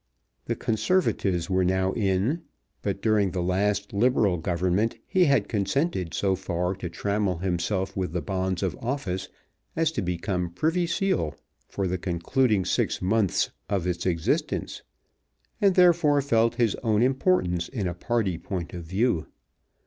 [0.45, 2.41] The Conservatives were now in;
[2.81, 8.11] but during the last Liberal Government he had consented so far to trammel himself with
[8.11, 9.29] the bonds of office
[9.75, 11.35] as to become Privy Seal
[11.69, 14.81] for the concluding six months of its existence,
[15.61, 19.27] and therefore felt his own importance in a party point of view.